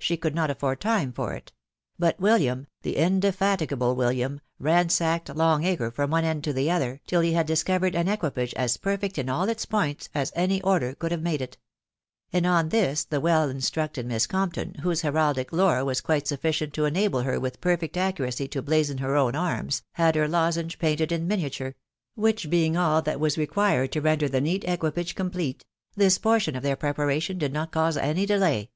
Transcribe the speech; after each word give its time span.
she 0.00 0.16
could 0.16 0.34
not 0.34 0.50
afford 0.50 0.80
time 0.80 1.12
for 1.12 1.32
it;...• 1.32 1.52
but 1.96 2.18
William, 2.18 2.66
the 2.82 2.96
indefatigable 2.96 3.94
William, 3.94 4.40
ransacked 4.58 5.28
Long 5.28 5.62
Acre 5.62 5.92
from 5.92 6.10
one 6.10 6.24
end 6.24 6.42
to 6.42 6.52
the 6.52 6.68
other, 6.68 7.00
till 7.06 7.20
he 7.20 7.34
had 7.34 7.46
discovered 7.46 7.94
an 7.94 8.08
equipage 8.08 8.52
as 8.54 8.78
perfect 8.78 9.16
in 9.16 9.28
all 9.28 9.48
its 9.48 9.64
points 9.64 10.08
as 10.12 10.32
any 10.34 10.60
order 10.62 10.92
could 10.96 11.12
have 11.12 11.22
made 11.22 11.40
it; 11.40 11.56
and 12.32 12.44
on 12.46 12.70
this 12.70 13.04
the 13.04 13.20
well 13.20 13.48
instructed 13.48 14.04
Miss 14.06 14.26
Compton, 14.26 14.74
whose 14.82 15.02
heraldic 15.02 15.52
lore 15.52 15.84
was 15.84 16.00
quite 16.00 16.26
sufficient 16.26 16.74
to 16.74 16.84
enable 16.84 17.22
her 17.22 17.38
with 17.38 17.60
perfect 17.60 17.96
accuracy 17.96 18.48
to 18.48 18.62
blazon 18.62 18.98
her 18.98 19.14
own 19.14 19.36
arms, 19.36 19.84
had 19.92 20.16
her 20.16 20.26
lozenge 20.26 20.80
painted 20.80 21.12
in 21.12 21.28
miniature; 21.28 21.76
which 22.16 22.50
being 22.50 22.76
all 22.76 23.00
that 23.02 23.20
was 23.20 23.38
required 23.38 23.92
to 23.92 24.00
render 24.00 24.28
the 24.28 24.40
neat 24.40 24.64
equipage 24.64 25.14
complete, 25.14 25.64
this 25.94 26.18
portion 26.18 26.56
of 26.56 26.64
their 26.64 26.74
preparation 26.74 27.38
did 27.38 27.52
not 27.52 27.70
cause 27.70 27.96
any 27.96 28.26
delay. 28.26 28.68